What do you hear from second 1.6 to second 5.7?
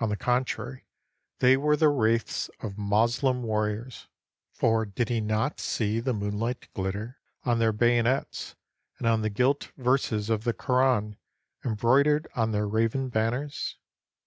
the wraiths of Moslem warriors, for did he not